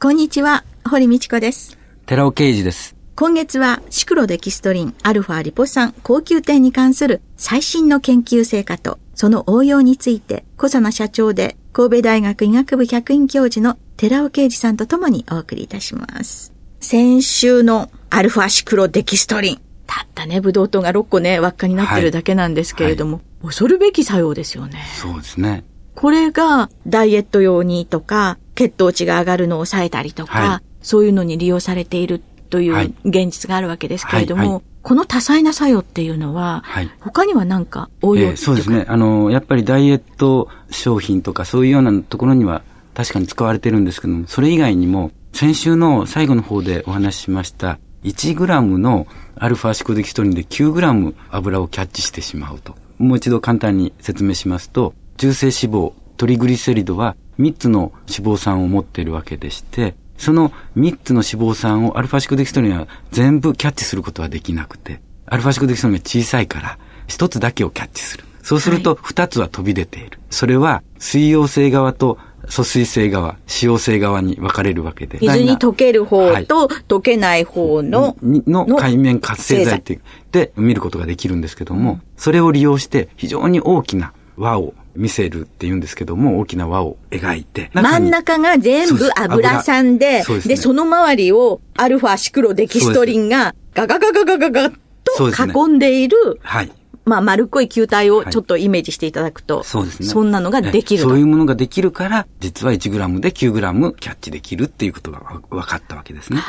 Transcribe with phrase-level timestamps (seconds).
[0.00, 1.78] こんにちは、堀道子です。
[2.06, 2.96] 寺尾啓二です。
[3.16, 16.52] 今月はシクロデキストリン、アルファリポ酸、高級点に関する最新の研究成果とその応用について、小佐奈社長で神戸大学医学部客員教授の寺尾啓二さんとともにお送りいたします。
[16.80, 19.60] 先週のアルファシクロデキストリン。
[19.86, 24.82] たったね、ブドウ糖が6個ね、輪っかになってるだけなんですけれども、はいはい、恐るべき作用ですよね。
[25.00, 25.64] そうですね。
[25.94, 38.86] これがダイエット用にとか、血糖値が上がるのを抑えたりとか、はい、そういうのに利用されているという現実があるわけですけれども、この多彩な作用っていうのは、はい、他には何か応用、えー、そうですね。
[38.88, 42.62] あの、やっぱりダイエット商品とかそういうようなところには
[42.94, 49.06] 確かに使われてるんですけども、それ以外にも、先週の最後の方でお話ししました、1グラムの
[49.36, 52.74] アルファシコデキストリンで9グラム油をキャッチしてしまうと。
[52.98, 68.24] もう一度簡単に説明しますと、中性脂肪、トリグリセリドは3つの脂肪酸を持っているわけでして、その3つの脂肪酸をアルファシクデキストリンは全部キャッチすることはできなくて、アルファシクデキストリンが小さいから、1つだけをキャッチする。
[68.42, 70.18] そうすると2つは飛び出ている。
[70.28, 75.18] それは水溶性側と疎水性側、使用性側に分かれるわけで。
[75.22, 80.00] 水に溶ける方と溶けない方の、の海面活性剤って
[80.32, 87.70] で見ることができるんですけども、それを利用して非常に大きな輪を見せるって言うんですけども、大きな輪を描いて。
[87.74, 96.72] 真ん中が全部油酸で、そで、ね、その周りをアルファシクロデキストリンがガガガガガガガと囲んでいる、ね、はい。
[97.04, 100.08] まあ、丸っこい球体をちょっとイメージしていただくと、はい、そうですね。
[100.08, 105.20] そんなのができるそういうものができるから、実は1グラムで9グラムキャッチできるっていうことが
[105.50, 106.40] 分かったわけですね。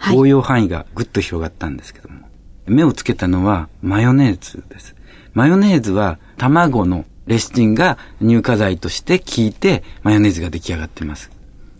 [0.00, 2.20] はい、応用範囲がぐっと広がったんですけども。
[2.66, 4.95] 目をつけたのはマヨネーズです。
[5.36, 11.30] マヨネーズは卵のレシチンが乳化剤として効いて、マヨネーズが出来上がっています。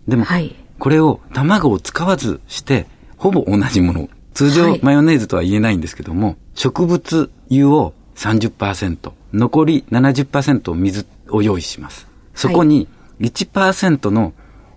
[0.07, 2.85] でも、はい、これを卵を使わずして、
[3.17, 4.09] ほぼ同じもの。
[4.35, 12.05] 通常、マヨネーズとは言えないんですけども、植物油を30%、残り70%を水を用意します。
[12.35, 12.87] そこに
[13.19, 14.33] 1%の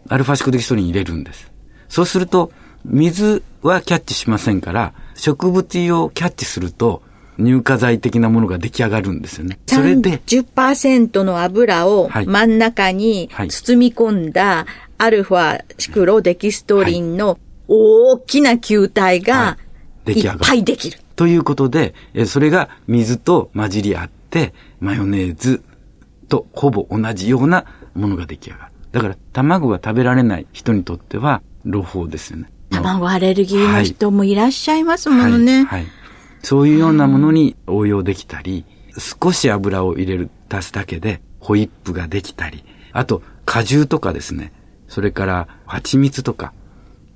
[0.08, 1.52] アルファシクデキストリン入れるんです。
[1.90, 2.50] そうすると、
[2.86, 7.02] 水はキャッチしませんから、植物油をキャッチすると、
[7.40, 9.58] 乳化剤的なものが出来上がるんですよね。
[9.66, 10.20] それで。
[10.26, 14.66] 10%の油を真ん中に包み込んだ
[14.98, 19.56] アルファシクロデキストリンの大きな球体が
[20.06, 20.98] いっぱいできる。
[21.16, 21.94] ということで、
[22.26, 25.62] それが水と混じり合って、マヨネーズ
[26.28, 27.64] とほぼ同じような
[27.94, 28.72] ものが出来上がる。
[28.92, 32.50] だから、卵が食べられない人にとっては、朗報ですよね。
[32.70, 35.64] 卵アレルギーの人もいらっしゃいますものね。
[35.64, 35.99] はい、はい
[36.42, 38.64] そういうようなものに応用できたり、
[38.98, 44.52] 少し油を入れる、足すだけでホイップができたり、あと果汁とかですね、
[44.88, 46.52] それから蜂蜜とか、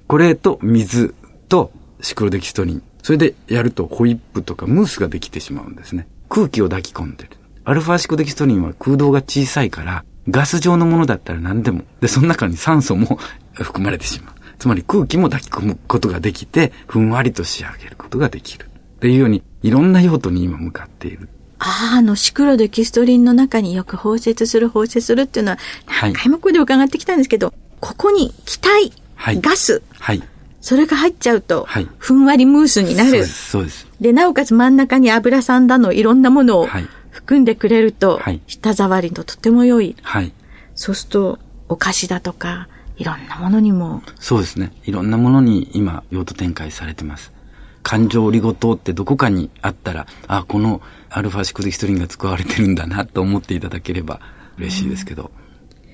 [0.06, 1.15] これと水
[1.49, 6.06] とシクロデキストリン、それでやるとホイップとかムースができてしまうんですね。
[6.29, 7.31] 空気を抱き込んでる。
[7.65, 11.85] アルファシクロデキストリンは空洞が小さいから、ガス状のものだったら何でも。
[12.00, 13.19] で、その中に酸素も
[13.53, 14.35] 含まれてしまう。
[14.59, 18.70] つまり空気も抱き込むことができて、ふんわりと仕上げることができる。
[19.05, 21.29] っていうように、いろんな用途に今向かっている。
[21.59, 25.59] ああ、あの、シクロデキストリンの中によく包摂する、包摂するっていうのは、
[26.01, 30.23] 何回もここで伺ってきたんですけど、はい、ここに気体、はい、ガス、はい、
[30.62, 33.11] それが入っちゃうと、はい、ふんわりムースになる。
[33.11, 33.87] そうです、そうです。
[34.01, 36.69] で、なおかつ真ん中に油酸だの、いろんなものを
[37.11, 39.97] 含んでくれると、はい、舌触りととても良い。
[40.01, 40.33] はい。
[40.75, 44.03] そうすると、お菓子だとか、いろんなものにも。
[44.19, 44.73] そうですね。
[44.87, 47.33] いろんなものに今、用途展開されてます。
[47.84, 54.20] 感情オリゴ糖ってどこかにあったら、あ、このアルファシクデキストリンが使われてるんだなと思っていただければ
[54.58, 55.31] 嬉しいですけど。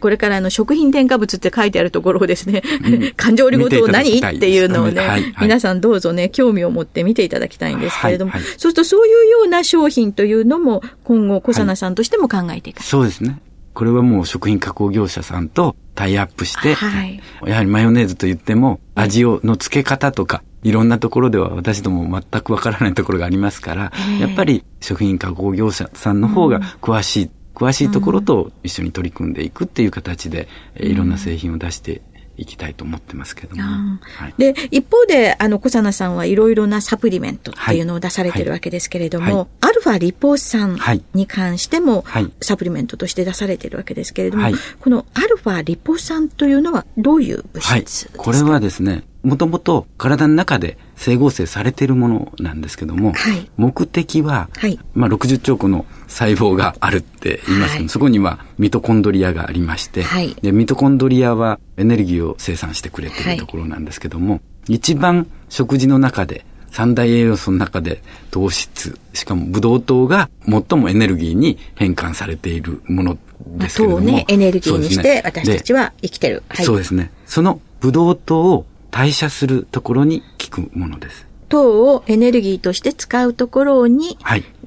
[0.01, 4.19] これからあの食品添加物って書いてあるところをですね、うん、 感情オリゴ糖何？
[4.19, 13.39] っていうのをね、はいはい、皆さんどうぞね、興味を持って見ていただきたいんですけれども、はいはい、そうするとそういうような商品というのも今後小佐奈さんとしても考えていか、はい、そうですね。
[13.75, 30.49] これはもう食品加工業者さんとタイアップして、はい、やはりマヨネーズと言っても味をの付け方とか、いろんなところでは私ども全くわからないところがありますから、やっぱり食品加工業者さんの方が詳しい、うん、詳しいところと一緒に取り組んでいくっていう形で、
[30.79, 32.03] うん、いろんな製品を出して
[32.41, 33.63] いきたいと思ってますけども。
[33.63, 39.35] はい、で、一方で、あの、小佐奈さんはいろいろなサプリメントっていうのを出されてるわけですけれども、はい。
[39.35, 40.79] はい、アルファリポ酸
[41.13, 42.05] に関しても、
[42.41, 60.05] サプリメントとして出されてるわけですけれども、このアルファリポ酸というのはどういう物質ですか、これはですね、もともと体の中で整合成されているものなんですけども、はい、目的は、はい、まあ60兆個の細胞があるって言いますけど、はい、そこにはミトコンドリアがありまして、
[60.43, 74.01] で、ミトコンドリアはエネルギーを生産してくれているところなんですけども、一番食事の中で三大栄養素の中で糖質、しかもブドウ糖が最もエネルギーに変換されているものですけれども。
[74.01, 76.43] 糖ね、エネルギーにして私たちは生きてる。
[76.55, 77.11] そうですね。
[77.27, 81.27] そのブドウ糖を代謝するところに効くものです。
[81.49, 84.17] 糖をエネルギーとして使うところに、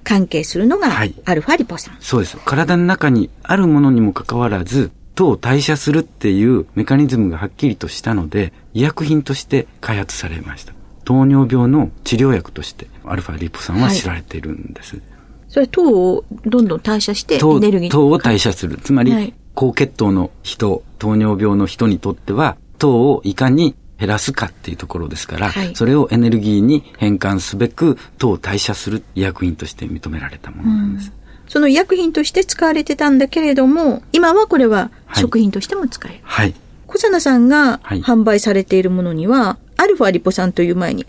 [0.03, 0.91] 関係するのが、
[1.25, 2.37] アルファリポ酸、はい、そうです。
[2.45, 10.73] 体の中にあるものにもかかわらず、糖を代謝するっていうメカニズムがはっきりとしたので、医薬品として開発されました。
[11.05, 14.95] 糖尿病の治療薬として、アルファリポ酸は知られているんです。
[14.95, 15.03] はい、
[15.49, 18.77] それ糖をどんどん代謝してエネルギー糖を代謝する。
[18.77, 31.11] つまり、はい、高血糖の人、糖尿病の人にとっては、糖をいかに減らすかっていうところですから、はい、それをエネルギーに変換すべく、糖代謝する医薬品として認められたものなんです。
[31.15, 36.19] うんその医薬品として使われてたんだけれども、今はこれは食品としても使える。
[36.23, 36.55] はい。
[36.87, 41.05] 小佐奈さんが販売されているものには、はい、アルファリポ酸という前に、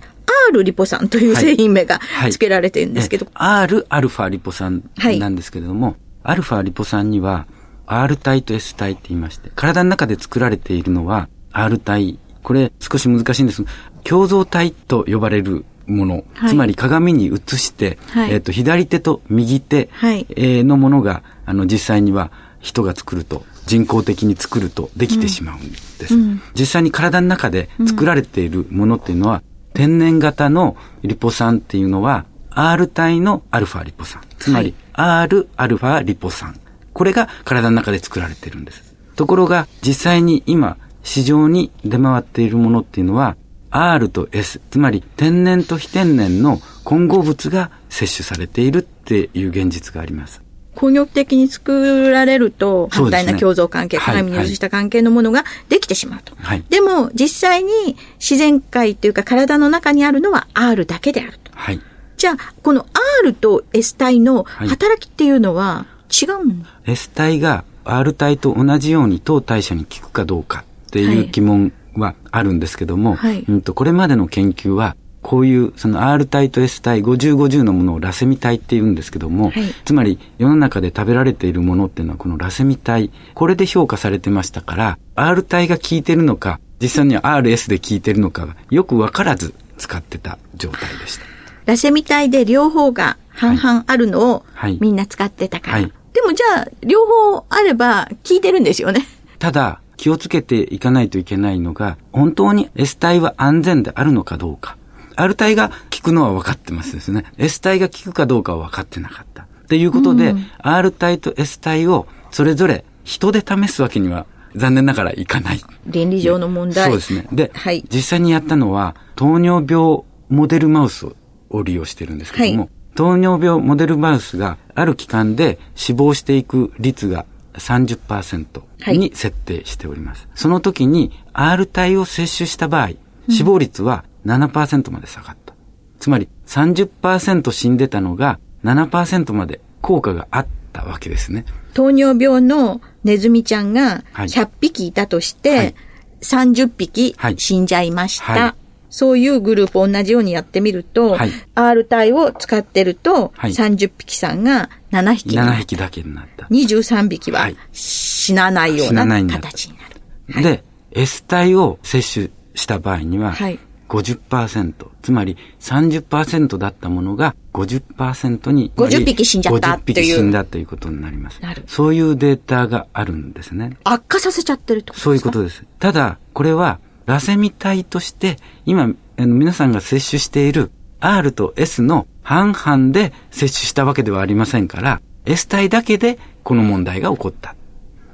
[0.50, 2.00] R リポ酸という製品名が
[2.30, 3.26] 付けられてるんですけど。
[3.32, 4.82] はいはい、R アルファリポ酸
[5.18, 7.46] なんですけれども、アルファリポ酸には
[7.86, 13.64] R 体と S 体って言いまして、体の中で作られているのは R 体これ少し難しいんです。
[14.04, 22.30] 共造体と呼ばれるもの、はい、つまり鏡に映して、はい、えっ、ー、と、左手と右手、はい、えー、のものが、あの、実際には
[22.60, 26.14] 人が作ると、人工的に作るとできてしまうんです。
[26.14, 29.42] うん、実際に体の中で作られているものっていうのは、うん、
[29.72, 34.20] 天然型のリポ酸っていうのは、R 体のアルファリポ酸。
[34.38, 36.54] つまり、R アルファリポ酸。
[36.92, 38.94] これが体の中で作られているんです。
[39.16, 43.36] ところが、実際に今、市場に出回っているものっていうのは
[43.70, 50.42] R と S、つまり天然と非天然の混合物が摂取されているっていう現実があります。
[50.76, 56.34] 工業的に作られると、反対な共造関係、ね、鏡に移した関係のものができてしまうと。
[56.36, 61.50] はい、でも、実際に自然界というか体の中にあるのは R だけであると。
[61.54, 61.80] はい、
[62.16, 62.86] じゃあ、この
[63.22, 91.24] R と S 体の働きっていうのは違うの、はい、?S 体が R 体と同じように糖代謝に効くかどうかっていう疑問はあるんですけども、はい、うんとこれまでの研究は、こういうその R 体と S 体50、50のものをラセミ体って言うんですけども、はい、つまり世の中で食べられているものっていうのはこのラセミ体、これで評価されてましたから、R 体が効いてるのか、実際には RS で効いてるのかよくわからず使ってた状態でした。
[91.66, 94.44] ラセミ体で両方が半々あるのを、
[94.78, 95.72] みんな使ってたから。
[95.78, 99.04] はい、でもじゃあ、両方あれば効いてるんですよね。
[99.40, 104.76] ただ、気をつけていかないといけないのが、本当に S 体は安全であるのかどうか。
[105.16, 107.24] R 体が効くのは分かってますですね。
[107.38, 109.44] S 体が効くかどうかは分かってなかった。
[109.44, 115.60] っていうことで、うん、R 体と S 体をそれぞれ人で試すわけには残念ながらいかない。
[115.86, 116.84] 倫理上の問題。
[116.84, 117.28] そうですね。
[117.32, 121.06] で、はい、実際にやったのは、糖尿病モデルマウス
[121.50, 130.22] を利用してるんですけども、はい、糖尿病モデルマウスがある期間で死亡していく率が30%に設定しております。
[130.22, 132.90] はい、その時に R 体を摂取した場合、
[133.28, 135.54] 死亡率は7%まで下がった。
[135.98, 141.44] つまり30%死んでたのが7%まで効果があったわけですね。
[141.72, 145.74] 糖尿病のネズミちゃんが100匹いたとして、
[146.20, 148.24] 30匹死んじゃいました。
[148.24, 148.63] はい
[148.96, 155.36] そういうグループ同じようにやってみると、はい、R 体を使ってると、はい、30匹さんが7匹。
[155.36, 156.46] 7匹だけになった。
[156.46, 160.00] 23匹は死なないような形になる。
[160.32, 163.58] はい、で、S 体を摂取した場合には、はい、
[163.88, 169.98] 50%、つまり30%だったものが50%に50匹死んじゃったっていう。
[169.98, 171.40] 50匹死んだということになります。
[171.66, 173.76] そういうデータがあるんですね。
[173.82, 175.04] 悪化させちゃってるってことですか？
[175.04, 175.64] そういうことです。
[175.80, 180.70] ただ、これは、ラセミ体として、今、皆さんが摂取している
[181.00, 187.54] R と S の半々で摂取したわけではありませんから、S 体だけでこの問題が起こった。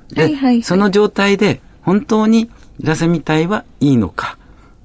[0.09, 4.39] で、はいはいはい、その状態で本当にラセミ体はいいのか、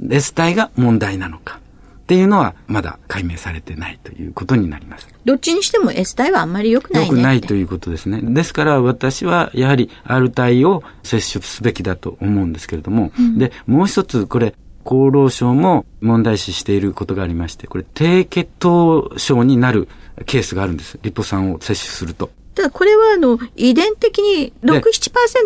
[0.10, 1.60] S 体が問題なのか。
[2.06, 5.08] っていうのはまだ解明されてないということになります。
[5.26, 7.10] どっちにしても S 体はあんまり良くないね。
[7.10, 8.22] 良くないということですね。
[8.22, 14.54] ですから私はやはり R 体を接種すべきだと思うんですけれども、うん、で、もう一つこれ
[14.86, 19.88] 厚労省も問題視していることがありまして、これ低血糖症になる
[20.28, 21.00] ケースがあるんです。
[21.02, 22.30] リポ酸を摂取すると。
[22.56, 24.82] ただこれはあの遺伝的に6、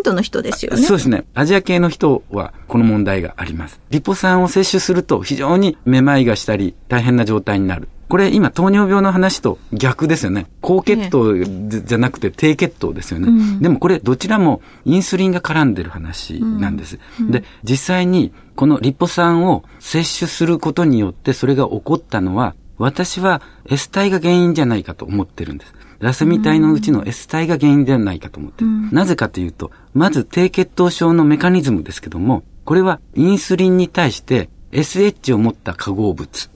[0.04, 0.82] 7%の人ですよね。
[0.82, 1.24] そうですね。
[1.34, 3.80] アジア系の人はこの問題があります。
[3.90, 7.88] リポ酸を摂取すると非常にめまいがしたり大変な状態になる。
[8.08, 10.46] これ今糖尿病の話と逆ですよね。
[10.60, 13.28] 高血糖じゃなくて低血糖ですよね。
[13.28, 16.98] うん、でもこれどちらもインスリンが絡んでる話なんです。
[17.18, 25.74] うんうん、で、実際にこのリポ酸を摂取することによってそれが起こったのは私は S 体が原因じゃないかと思ってるんです。
[26.00, 28.70] ラセミ体のうちの S 体が原因ではないかと思ってる。
[28.90, 36.50] なぜかというと、まず低血糖症のメカニズムですけども、これはインスリンに対して SH を持った化合物。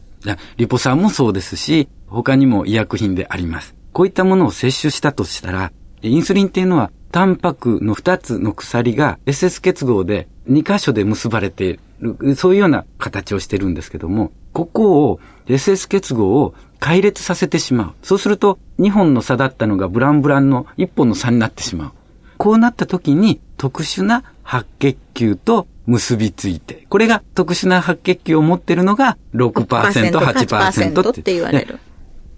[0.56, 3.74] リポ酸もそうですし、他にも医薬品であります。
[3.92, 17.92] こういったものを摂取したとしたら、インスリンっていうのは、タンパクの2つの鎖が SS 結合で2箇所で結ばれている、そういうような形をしてるんですけども、ここを SS 結合を解列させてしまう。
[18.02, 21.92] そうすると、2本の差だったのがブランブランの1本の差になってしまう。
[22.36, 31.78] こうなった時に特殊な白血球と結びついて、これが特殊な白血球を持っているのが6%、8%, 8って言われる。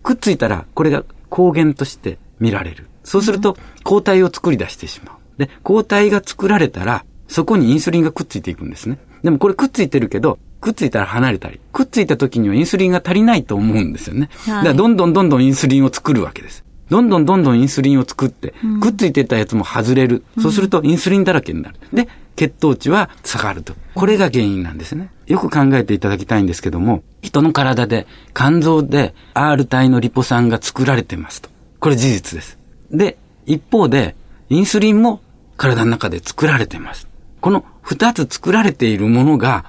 [0.03, 2.87] くっついたら、これが抗原として見られる。
[3.05, 5.39] そうすると、抗体を作り出してしまう。
[5.39, 8.99] で、抗体が作られたら、そこにインスリンがくっついていくんですね。
[9.23, 14.30] でもこれくっついてるけど、くっついたら離れたり、くっついた時にはインスリンが足りないと思うんですよね。
[14.46, 16.64] はい、だからどんどんどんどんインスリンを作るわけです。
[16.88, 20.25] どんどんどんどんインスリンを作って、うん、くっついてたやつも外れる。
[20.40, 21.76] そうするとインスリンだらけになる。
[21.92, 23.75] で、血糖値は下がると。
[23.94, 25.11] これが原因なんですね。
[25.26, 31.50] よく考えていただきたいんですけども、人の体で、肝臓で R 体のリポ酸が作られてますと。
[31.80, 32.58] これ事実です。
[32.90, 34.14] で、一方で、
[34.49, 35.20] インスリンも
[35.56, 37.08] 体の中で作られてます。
[37.47, 39.67] この二つ作られているものが、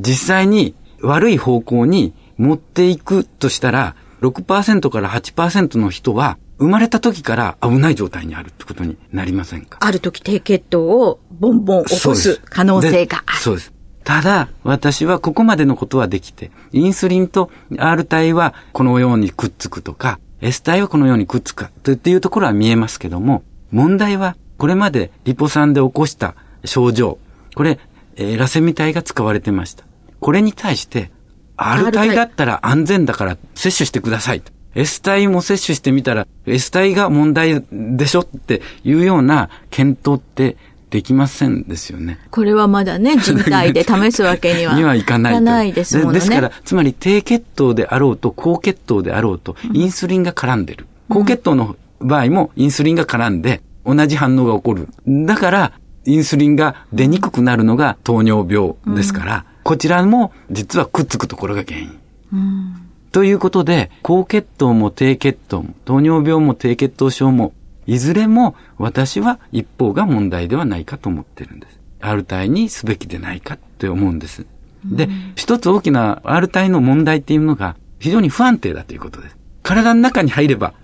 [0.00, 9.78] 実際に悪い方向に持っていくとしたら、6%から8%の人は、生まれた時から危ない状態にあるってことになりませんか？
[9.80, 13.38] ある時低血糖をボンボン起こす可能性がある。
[13.38, 13.72] そうです。
[14.02, 27.18] ただ、私はここまでのことはできて、インスリンと R 体はこのようにくっつくとか、S 体はこのようにくっつくっていうところは見えますけども、問題はこれまでリポ酸で起こした症状、
[27.54, 27.78] これ、
[28.16, 29.84] えー、ラセミ体が使われてました。
[30.20, 31.10] これに対して、
[31.56, 34.42] R 体だったら安全だから摂取してください。
[34.74, 40.56] S 体も摂取してみたら S 体が問題でしょっていうような検討って
[40.90, 42.18] できませんですよね。
[42.30, 46.14] これはまだね、 人体で試すわけにはにはいかないないですもんね。
[46.14, 50.86] ですから、つまり低血糖であろうと高血糖であろうと、インスリンが絡んでる。
[51.08, 54.88] 高血糖の場合もインスリンが絡んで、同じ反応が起こる。
[55.06, 55.72] だから、
[56.04, 61.98] インスリンが出にくくなるのが糖尿病ですから、うん、こちらも実はくっつくところが原因。
[62.32, 62.74] うん、
[63.12, 67.52] ということで、高血糖も低血糖も、糖尿病も低血糖症も、
[67.86, 71.78] いずれも私は一方が問題ではないかと思ってるんです。
[72.00, 74.46] R 体にすべきでないかって思うんです。
[74.84, 79.36] で、一つ大きな R 体の問題っていうのが非常に不安定だということです。
[79.62, 80.74] 体の中に入れば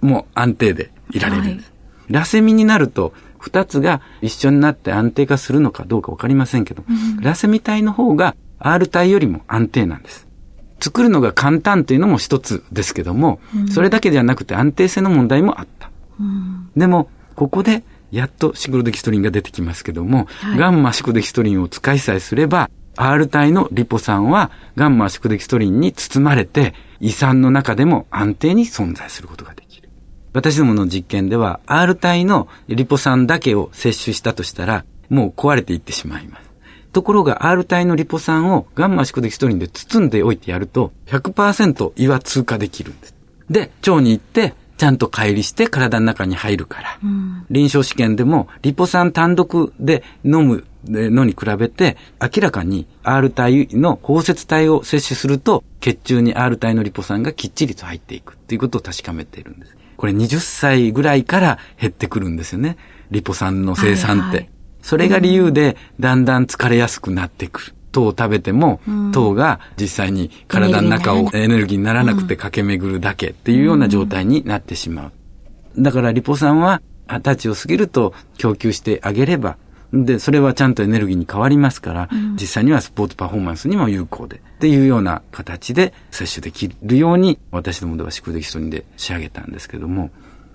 [0.00, 1.66] もう安定でいられるんです。
[1.66, 3.12] はい、ラセミになると
[3.48, 10.28] 二つが一緒になって安定化するのかどうかわかりませんけど、うん、ラセミ体の方が R 体よりも安定なんです。
[10.80, 15.90] 作るのが簡単というのも一つですけども、うん、それだけではなくて安定性の問題もあった。
[16.20, 29.67] うん、でも、ここでやっとシクロデキストリンが出てきますけども、はい、ガンマシクロデキストリンを使いさえすれば、R 体のリポ酸はガンマシクロデキストリンに包まれて、胃酸の中でも安定に存在することができる。
[30.32, 36.48] 私どもの実験では R 体のリポ酸だけを摂取したとしたら、もう壊れていってしまいます。
[36.92, 43.14] ところが R 体のリポ酸をガンマ宿敵ストリンで包んでおいてやると100%胃は通過できるんです。
[43.50, 59.77] で、腸に行ってちゃんと解離して体の中に入るから、うん、臨床試験でもリポ酸単独で飲むのに比べて、明らかに R 体の包摂体を摂取すると、血中に R 体のリポ酸がきっちりと入っていくっていうことを確かめているんです。
[59.98, 62.78] これ20歳ぐらいから減ってくるんですよね。
[63.10, 64.26] リポ酸の生産って。
[64.26, 64.50] はいはい、
[64.80, 67.74] それが理由で、だんだん疲れやすくなってくる。
[67.90, 75.82] 糖を食べても、うん、糖が実際に体の中をエネルギーにならなくて駆け巡るだけっていうような状態になってしまう。
[75.82, 79.56] だからリポ酸は二十歳を過ぎると供給してあげれば、
[79.92, 90.10] で、それはちゃんとエネルギーに変わりますから、うん、実際にはスポーツパフォーマンスにも有効で、っていうような形で摂取できるように、私どもでは宿敵ストリンで仕上げたんですけども、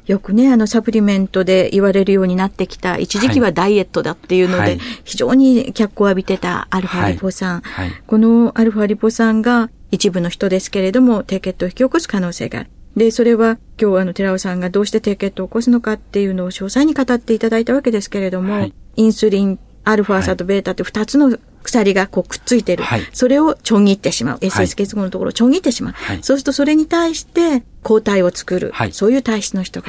[0.05, 7.61] よくね、あの、サプリメントで言われるようになってきた、一時期はダイエットだっていうので、はい、非常に脚光を浴びてたアルファリポ酸。
[7.61, 7.89] はい。
[7.89, 12.69] はい、このアルファリポ酸が一部の人ですけれども、低血糖を引き起こす可能性がある。
[12.95, 22.83] で、それは今日あの、寺尾さんがどうして低血糖を起こすのかっていうのを詳細に語っていただいたわけですけれども、インスリン、アルファーサとベータって二つの鎖がこうくっついてる。
[22.83, 24.37] はい、それをちょん切ってしまう。
[24.37, 25.93] SS 結合のところをちょん切ってしまう。
[25.93, 28.71] はい、そうするとそれに対して抗体を作る。
[28.73, 29.87] はい、そういう体質の人が。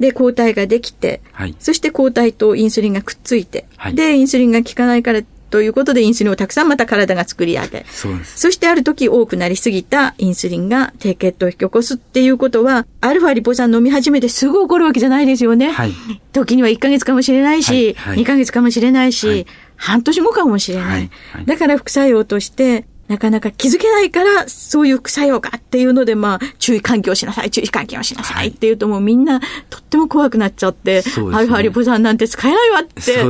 [0.00, 1.20] で、抗体ができて、
[1.58, 7.86] そして抗体とインスリンがくっついて、で、インスリンが効かないからということでインスリンをたくさんまた体が作り上げ。
[7.88, 8.38] そうです。
[8.38, 15.70] そしてある時多くなりすぎたインスリンが低血糖を引き起こすっていうことは、アルファリポ酸飲み始めてすぐ起こるわけじゃないですよね。
[15.70, 15.92] はい。
[16.32, 20.86] 時には1ヶ月かもしれないし、はいはい、2ヶ月かもしれないし、はい、半年後かもしれない。
[20.86, 33.24] はいはい、だから副作用として、なかなか気づけないから、そういう副作用がっていうので、まあ、注意喚起をしなさい、注意喚起をしなさいっていうと、もうみんな、とっても怖くなっちゃって、ね、アルファリポ酸なんて使えないわって、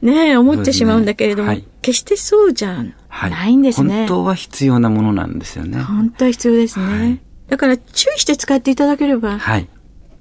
[0.00, 0.26] ね。
[0.28, 1.54] ね思ってしまうんだけれども、ね。
[1.56, 5.82] はい、決してそうじゃないんですね、はい、本当は必要なものなんですよね。
[5.82, 6.86] 本当は必要ですね。
[6.86, 9.68] はい、だから、注意して使っていただければ、はい、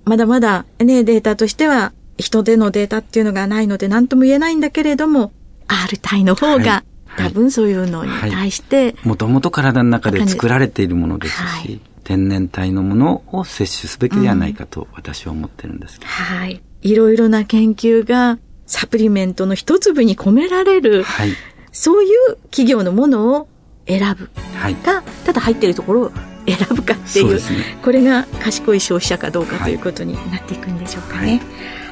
[0.05, 5.31] まだまだね、データとしては、人でのデータっていうのがないので何とも言えないんだけれども、
[5.67, 6.83] R 体の方が、
[7.17, 8.95] 多分そういうのに対して。
[9.03, 16.61] もともと体の中で作られているものですし、はい、天然体のものを摂取すべきではないかと私は思ってるんですけど、うん、はい。
[16.81, 21.31] いろいろな研究がサプリメントの一粒に込められる、はい、
[21.71, 23.47] そういう企業のものを
[23.87, 24.29] 選ぶ。
[24.55, 25.01] はい、た
[25.33, 26.11] だ入っているところを
[26.47, 27.41] 選ぶかっていう、ね、
[27.81, 31.41] これが賢い消費者かどうかということになっていくんでしょうかね。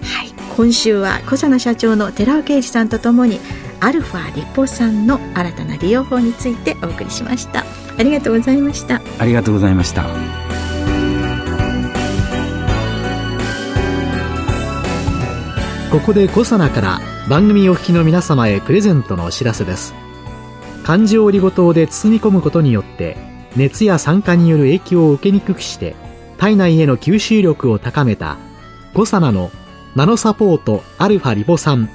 [0.01, 3.39] はい、はい、今週は小佐野社長の寺尾啓二さんとともに
[3.84, 7.65] アルファリポ酸の新たな利用法についてお送りしました。
[7.98, 9.02] ありがとうございました。
[9.19, 10.04] ありがとうございました。
[15.91, 19.93] ここでコサナから番組お聞きの皆様へプレゼントのお知らせです。
[20.86, 23.17] 漢字折りごとで包み込むことによって
[23.58, 25.98] 熱や酸化による影響を受けにくくして
[26.38, 28.38] 体内への吸収力を高めた
[28.93, 29.52] コサナの
[29.93, 31.89] ナノサポートアルファリポ酸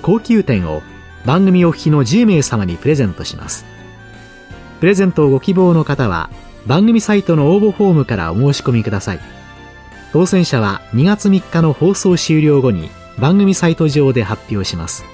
[0.00, 0.82] 高級店を
[1.24, 3.64] 番組お聞きの10名様にプレゼントします。
[4.80, 6.28] プレゼントをご希望の方は、
[6.66, 9.20] 番組サイトの応募フォームからお申し込みください。
[10.12, 15.04] 当選者は2月3日の放送終了後に番組サイト上で発表します。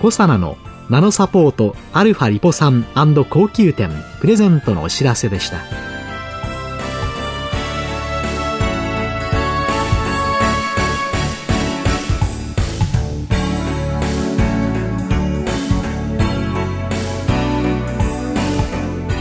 [0.00, 0.56] コサナの
[0.88, 2.84] ナノサポートアルファリポ酸
[3.28, 5.58] 高級店プレゼントのお知らせでした。